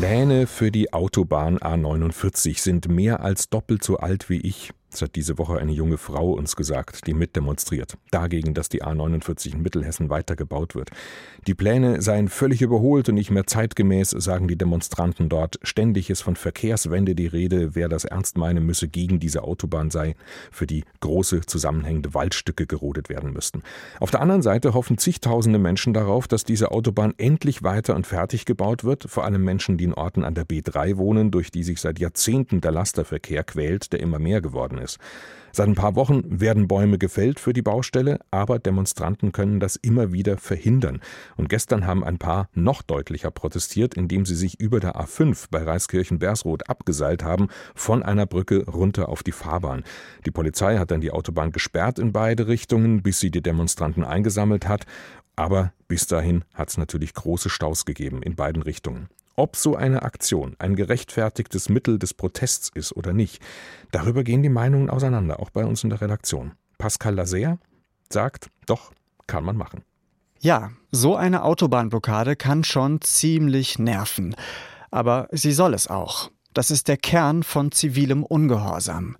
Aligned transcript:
Pläne 0.00 0.48
für 0.48 0.72
die 0.72 0.92
Autobahn 0.92 1.58
A49 1.58 2.58
sind 2.58 2.88
mehr 2.88 3.20
als 3.20 3.48
doppelt 3.48 3.84
so 3.84 3.98
alt 3.98 4.28
wie 4.28 4.40
ich. 4.40 4.72
Das 4.94 5.02
hat 5.02 5.16
diese 5.16 5.38
Woche 5.38 5.58
eine 5.58 5.72
junge 5.72 5.98
Frau 5.98 6.34
uns 6.34 6.54
gesagt, 6.54 7.08
die 7.08 7.14
mitdemonstriert. 7.14 7.98
Dagegen, 8.12 8.54
dass 8.54 8.68
die 8.68 8.84
A49 8.84 9.52
in 9.52 9.60
Mittelhessen 9.60 10.08
weitergebaut 10.08 10.76
wird. 10.76 10.90
Die 11.48 11.54
Pläne 11.54 12.00
seien 12.00 12.28
völlig 12.28 12.62
überholt 12.62 13.08
und 13.08 13.16
nicht 13.16 13.32
mehr 13.32 13.44
zeitgemäß, 13.44 14.10
sagen 14.10 14.46
die 14.46 14.54
Demonstranten 14.54 15.28
dort. 15.28 15.58
Ständig 15.64 16.10
ist 16.10 16.22
von 16.22 16.36
Verkehrswende 16.36 17.16
die 17.16 17.26
Rede. 17.26 17.74
Wer 17.74 17.88
das 17.88 18.04
ernst 18.04 18.38
meinen 18.38 18.64
müsse, 18.64 18.86
gegen 18.86 19.18
diese 19.18 19.42
Autobahn 19.42 19.90
sei, 19.90 20.14
für 20.52 20.68
die 20.68 20.84
große 21.00 21.40
zusammenhängende 21.40 22.14
Waldstücke 22.14 22.68
gerodet 22.68 23.08
werden 23.08 23.32
müssten. 23.32 23.64
Auf 23.98 24.12
der 24.12 24.20
anderen 24.20 24.42
Seite 24.42 24.74
hoffen 24.74 24.96
zigtausende 24.96 25.58
Menschen 25.58 25.92
darauf, 25.92 26.28
dass 26.28 26.44
diese 26.44 26.70
Autobahn 26.70 27.14
endlich 27.18 27.64
weiter 27.64 27.96
und 27.96 28.06
fertig 28.06 28.44
gebaut 28.44 28.84
wird. 28.84 29.06
Vor 29.08 29.24
allem 29.24 29.42
Menschen, 29.42 29.76
die 29.76 29.84
in 29.84 29.94
Orten 29.94 30.22
an 30.22 30.36
der 30.36 30.46
B3 30.46 30.98
wohnen, 30.98 31.32
durch 31.32 31.50
die 31.50 31.64
sich 31.64 31.80
seit 31.80 31.98
Jahrzehnten 31.98 32.60
der 32.60 32.70
Lasterverkehr 32.70 33.42
quält, 33.42 33.92
der 33.92 33.98
immer 33.98 34.20
mehr 34.20 34.40
geworden 34.40 34.78
ist 34.78 34.83
ist. 34.84 34.98
Seit 35.56 35.68
ein 35.68 35.76
paar 35.76 35.94
Wochen 35.94 36.40
werden 36.40 36.66
Bäume 36.66 36.98
gefällt 36.98 37.38
für 37.38 37.52
die 37.52 37.62
Baustelle, 37.62 38.18
aber 38.32 38.58
Demonstranten 38.58 39.30
können 39.30 39.60
das 39.60 39.76
immer 39.76 40.12
wieder 40.12 40.36
verhindern. 40.36 41.00
Und 41.36 41.48
gestern 41.48 41.86
haben 41.86 42.02
ein 42.02 42.18
paar 42.18 42.48
noch 42.54 42.82
deutlicher 42.82 43.30
protestiert, 43.30 43.94
indem 43.94 44.26
sie 44.26 44.34
sich 44.34 44.58
über 44.58 44.80
der 44.80 44.96
A5 44.96 45.46
bei 45.52 45.62
Reiskirchen-Bersroth 45.62 46.68
abgeseilt 46.68 47.22
haben, 47.22 47.46
von 47.76 48.02
einer 48.02 48.26
Brücke 48.26 48.66
runter 48.66 49.08
auf 49.08 49.22
die 49.22 49.30
Fahrbahn. 49.30 49.84
Die 50.26 50.32
Polizei 50.32 50.76
hat 50.76 50.90
dann 50.90 51.00
die 51.00 51.12
Autobahn 51.12 51.52
gesperrt 51.52 52.00
in 52.00 52.12
beide 52.12 52.48
Richtungen, 52.48 53.04
bis 53.04 53.20
sie 53.20 53.30
die 53.30 53.42
Demonstranten 53.42 54.02
eingesammelt 54.02 54.66
hat. 54.66 54.86
Aber 55.36 55.72
bis 55.86 56.08
dahin 56.08 56.44
hat 56.54 56.70
es 56.70 56.78
natürlich 56.78 57.14
große 57.14 57.48
Staus 57.48 57.84
gegeben 57.84 58.22
in 58.24 58.34
beiden 58.34 58.62
Richtungen. 58.62 59.08
Ob 59.36 59.56
so 59.56 59.74
eine 59.74 60.02
Aktion 60.02 60.54
ein 60.58 60.76
gerechtfertigtes 60.76 61.68
Mittel 61.68 61.98
des 61.98 62.14
Protests 62.14 62.70
ist 62.74 62.96
oder 62.96 63.12
nicht, 63.12 63.42
darüber 63.90 64.22
gehen 64.22 64.42
die 64.42 64.48
Meinungen 64.48 64.90
auseinander, 64.90 65.40
auch 65.40 65.50
bei 65.50 65.64
uns 65.64 65.82
in 65.82 65.90
der 65.90 66.00
Redaktion. 66.00 66.52
Pascal 66.78 67.14
Laser 67.14 67.58
sagt, 68.12 68.48
doch, 68.66 68.92
kann 69.26 69.44
man 69.44 69.56
machen. 69.56 69.82
Ja, 70.38 70.70
so 70.90 71.16
eine 71.16 71.42
Autobahnblockade 71.42 72.36
kann 72.36 72.64
schon 72.64 73.00
ziemlich 73.00 73.78
nerven. 73.78 74.36
Aber 74.90 75.28
sie 75.32 75.52
soll 75.52 75.74
es 75.74 75.88
auch. 75.88 76.30
Das 76.52 76.70
ist 76.70 76.86
der 76.86 76.96
Kern 76.96 77.42
von 77.42 77.72
zivilem 77.72 78.22
Ungehorsam. 78.22 79.16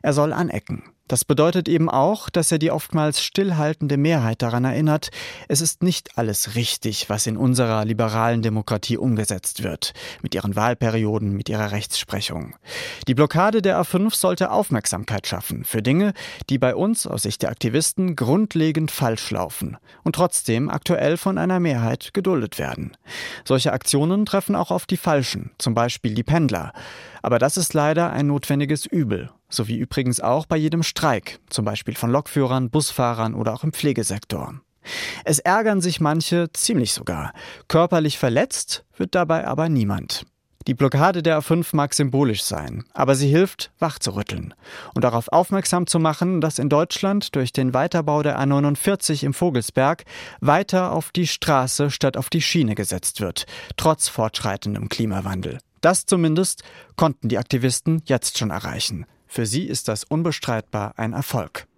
Er 0.00 0.14
soll 0.14 0.32
anecken. 0.32 0.84
Das 1.10 1.24
bedeutet 1.24 1.68
eben 1.68 1.90
auch, 1.90 2.30
dass 2.30 2.52
er 2.52 2.60
die 2.60 2.70
oftmals 2.70 3.20
stillhaltende 3.20 3.96
Mehrheit 3.96 4.42
daran 4.42 4.64
erinnert, 4.64 5.10
es 5.48 5.60
ist 5.60 5.82
nicht 5.82 6.16
alles 6.16 6.54
richtig, 6.54 7.10
was 7.10 7.26
in 7.26 7.36
unserer 7.36 7.84
liberalen 7.84 8.42
Demokratie 8.42 8.96
umgesetzt 8.96 9.64
wird, 9.64 9.92
mit 10.22 10.36
ihren 10.36 10.54
Wahlperioden, 10.54 11.32
mit 11.32 11.48
ihrer 11.48 11.72
Rechtsprechung. 11.72 12.54
Die 13.08 13.16
Blockade 13.16 13.60
der 13.60 13.82
A5 13.82 14.14
sollte 14.14 14.52
Aufmerksamkeit 14.52 15.26
schaffen 15.26 15.64
für 15.64 15.82
Dinge, 15.82 16.12
die 16.48 16.58
bei 16.58 16.76
uns 16.76 17.08
aus 17.08 17.22
Sicht 17.22 17.42
der 17.42 17.50
Aktivisten 17.50 18.14
grundlegend 18.14 18.92
falsch 18.92 19.32
laufen 19.32 19.78
und 20.04 20.14
trotzdem 20.14 20.70
aktuell 20.70 21.16
von 21.16 21.38
einer 21.38 21.58
Mehrheit 21.58 22.14
geduldet 22.14 22.60
werden. 22.60 22.96
Solche 23.44 23.72
Aktionen 23.72 24.26
treffen 24.26 24.54
auch 24.54 24.70
auf 24.70 24.86
die 24.86 24.96
Falschen, 24.96 25.50
zum 25.58 25.74
Beispiel 25.74 26.14
die 26.14 26.22
Pendler. 26.22 26.72
Aber 27.20 27.40
das 27.40 27.56
ist 27.56 27.74
leider 27.74 28.12
ein 28.12 28.28
notwendiges 28.28 28.86
Übel, 28.86 29.30
so 29.50 29.68
wie 29.68 29.78
übrigens 29.78 30.20
auch 30.20 30.46
bei 30.46 30.56
jedem 30.56 30.82
Streik, 30.82 31.40
zum 31.50 31.64
Beispiel 31.64 31.94
von 31.94 32.10
Lokführern, 32.10 32.70
Busfahrern 32.70 33.34
oder 33.34 33.52
auch 33.52 33.64
im 33.64 33.72
Pflegesektor. 33.72 34.54
Es 35.24 35.38
ärgern 35.38 35.80
sich 35.80 36.00
manche 36.00 36.52
ziemlich 36.52 36.92
sogar. 36.92 37.32
Körperlich 37.68 38.18
verletzt 38.18 38.84
wird 38.96 39.14
dabei 39.14 39.46
aber 39.46 39.68
niemand. 39.68 40.24
Die 40.66 40.74
Blockade 40.74 41.22
der 41.22 41.40
A5 41.40 41.74
mag 41.74 41.94
symbolisch 41.94 42.42
sein, 42.42 42.84
aber 42.92 43.14
sie 43.14 43.28
hilft, 43.28 43.72
wachzurütteln 43.78 44.52
und 44.94 45.04
darauf 45.04 45.28
aufmerksam 45.28 45.86
zu 45.86 45.98
machen, 45.98 46.42
dass 46.42 46.58
in 46.58 46.68
Deutschland 46.68 47.34
durch 47.34 47.52
den 47.52 47.72
Weiterbau 47.72 48.22
der 48.22 48.38
A49 48.38 49.24
im 49.24 49.32
Vogelsberg 49.32 50.04
weiter 50.40 50.92
auf 50.92 51.12
die 51.12 51.26
Straße 51.26 51.90
statt 51.90 52.18
auf 52.18 52.28
die 52.28 52.42
Schiene 52.42 52.74
gesetzt 52.74 53.22
wird, 53.22 53.46
trotz 53.78 54.08
fortschreitendem 54.08 54.90
Klimawandel. 54.90 55.60
Das 55.80 56.04
zumindest 56.04 56.62
konnten 56.94 57.30
die 57.30 57.38
Aktivisten 57.38 58.02
jetzt 58.04 58.36
schon 58.36 58.50
erreichen. 58.50 59.06
Für 59.32 59.46
sie 59.46 59.62
ist 59.62 59.86
das 59.86 60.02
unbestreitbar 60.02 60.94
ein 60.96 61.12
Erfolg. 61.12 61.68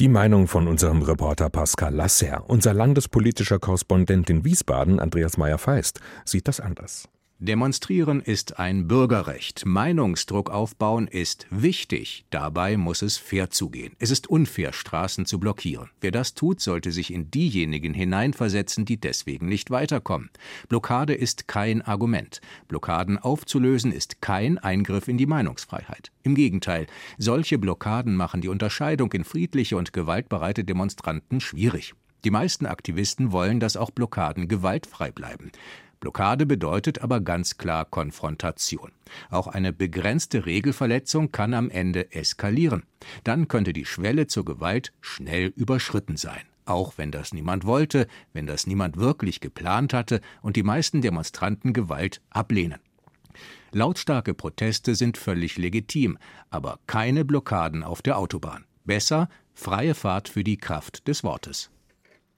Die 0.00 0.08
Meinung 0.08 0.48
von 0.48 0.66
unserem 0.66 1.02
Reporter 1.02 1.48
Pascal 1.48 1.94
Lasser. 1.94 2.42
Unser 2.48 2.74
landespolitischer 2.74 3.60
Korrespondent 3.60 4.28
in 4.28 4.44
Wiesbaden, 4.44 4.98
Andreas 4.98 5.36
Meyer-Feist, 5.36 6.00
sieht 6.24 6.48
das 6.48 6.58
anders. 6.58 7.08
Demonstrieren 7.42 8.20
ist 8.20 8.58
ein 8.58 8.86
Bürgerrecht. 8.86 9.64
Meinungsdruck 9.64 10.50
aufbauen 10.50 11.08
ist 11.08 11.46
wichtig. 11.48 12.26
Dabei 12.28 12.76
muss 12.76 13.00
es 13.00 13.16
fair 13.16 13.48
zugehen. 13.48 13.94
Es 13.98 14.10
ist 14.10 14.28
unfair, 14.28 14.74
Straßen 14.74 15.24
zu 15.24 15.40
blockieren. 15.40 15.88
Wer 16.02 16.10
das 16.10 16.34
tut, 16.34 16.60
sollte 16.60 16.92
sich 16.92 17.10
in 17.10 17.30
diejenigen 17.30 17.94
hineinversetzen, 17.94 18.84
die 18.84 19.00
deswegen 19.00 19.48
nicht 19.48 19.70
weiterkommen. 19.70 20.28
Blockade 20.68 21.14
ist 21.14 21.48
kein 21.48 21.80
Argument. 21.80 22.42
Blockaden 22.68 23.16
aufzulösen 23.16 23.90
ist 23.90 24.20
kein 24.20 24.58
Eingriff 24.58 25.08
in 25.08 25.16
die 25.16 25.24
Meinungsfreiheit. 25.24 26.12
Im 26.22 26.34
Gegenteil, 26.34 26.88
solche 27.16 27.56
Blockaden 27.56 28.16
machen 28.16 28.42
die 28.42 28.48
Unterscheidung 28.48 29.10
in 29.14 29.24
friedliche 29.24 29.78
und 29.78 29.94
gewaltbereite 29.94 30.62
Demonstranten 30.62 31.40
schwierig. 31.40 31.94
Die 32.24 32.30
meisten 32.30 32.66
Aktivisten 32.66 33.32
wollen, 33.32 33.60
dass 33.60 33.78
auch 33.78 33.90
Blockaden 33.90 34.46
gewaltfrei 34.46 35.10
bleiben. 35.10 35.50
Blockade 36.00 36.46
bedeutet 36.46 37.02
aber 37.02 37.20
ganz 37.20 37.58
klar 37.58 37.84
Konfrontation. 37.84 38.90
Auch 39.30 39.46
eine 39.46 39.72
begrenzte 39.72 40.46
Regelverletzung 40.46 41.30
kann 41.30 41.52
am 41.52 41.68
Ende 41.68 42.12
eskalieren. 42.12 42.84
Dann 43.22 43.48
könnte 43.48 43.74
die 43.74 43.84
Schwelle 43.84 44.26
zur 44.26 44.46
Gewalt 44.46 44.92
schnell 45.02 45.52
überschritten 45.56 46.16
sein. 46.16 46.40
Auch 46.64 46.96
wenn 46.96 47.12
das 47.12 47.34
niemand 47.34 47.66
wollte, 47.66 48.06
wenn 48.32 48.46
das 48.46 48.66
niemand 48.66 48.96
wirklich 48.96 49.40
geplant 49.40 49.92
hatte 49.92 50.20
und 50.40 50.56
die 50.56 50.62
meisten 50.62 51.02
Demonstranten 51.02 51.72
Gewalt 51.72 52.22
ablehnen. 52.30 52.78
Lautstarke 53.72 54.34
Proteste 54.34 54.94
sind 54.94 55.18
völlig 55.18 55.58
legitim, 55.58 56.18
aber 56.48 56.78
keine 56.86 57.24
Blockaden 57.24 57.82
auf 57.84 58.02
der 58.02 58.18
Autobahn. 58.18 58.64
Besser 58.84 59.28
freie 59.52 59.94
Fahrt 59.94 60.28
für 60.28 60.44
die 60.44 60.56
Kraft 60.56 61.06
des 61.06 61.22
Wortes. 61.22 61.70